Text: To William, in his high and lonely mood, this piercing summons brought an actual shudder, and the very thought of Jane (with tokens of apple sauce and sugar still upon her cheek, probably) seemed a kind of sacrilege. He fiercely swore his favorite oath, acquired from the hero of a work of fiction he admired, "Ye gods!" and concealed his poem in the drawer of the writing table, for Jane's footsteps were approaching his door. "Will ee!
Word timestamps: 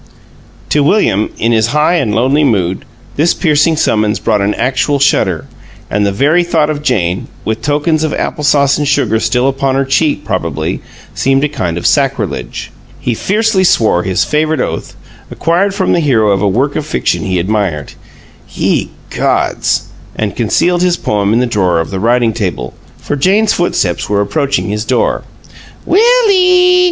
To 0.69 0.81
William, 0.83 1.29
in 1.37 1.51
his 1.51 1.67
high 1.77 1.93
and 1.97 2.15
lonely 2.15 2.43
mood, 2.43 2.85
this 3.17 3.35
piercing 3.35 3.77
summons 3.77 4.17
brought 4.17 4.41
an 4.41 4.55
actual 4.55 4.97
shudder, 4.97 5.45
and 5.91 6.03
the 6.07 6.11
very 6.11 6.43
thought 6.43 6.71
of 6.71 6.81
Jane 6.81 7.27
(with 7.45 7.61
tokens 7.61 8.03
of 8.03 8.11
apple 8.15 8.43
sauce 8.43 8.79
and 8.79 8.87
sugar 8.87 9.19
still 9.19 9.47
upon 9.47 9.75
her 9.75 9.85
cheek, 9.85 10.25
probably) 10.25 10.81
seemed 11.13 11.43
a 11.43 11.47
kind 11.47 11.77
of 11.77 11.85
sacrilege. 11.85 12.71
He 12.99 13.13
fiercely 13.13 13.63
swore 13.63 14.01
his 14.01 14.25
favorite 14.25 14.59
oath, 14.59 14.95
acquired 15.29 15.75
from 15.75 15.91
the 15.91 15.99
hero 15.99 16.31
of 16.31 16.41
a 16.41 16.47
work 16.47 16.75
of 16.75 16.83
fiction 16.83 17.21
he 17.25 17.37
admired, 17.37 17.93
"Ye 18.51 18.89
gods!" 19.11 19.83
and 20.15 20.35
concealed 20.35 20.81
his 20.81 20.97
poem 20.97 21.31
in 21.31 21.37
the 21.41 21.45
drawer 21.45 21.79
of 21.79 21.91
the 21.91 21.99
writing 21.99 22.33
table, 22.33 22.73
for 22.97 23.15
Jane's 23.15 23.53
footsteps 23.53 24.09
were 24.09 24.19
approaching 24.21 24.69
his 24.69 24.83
door. 24.83 25.21
"Will 25.85 26.31
ee! 26.31 26.71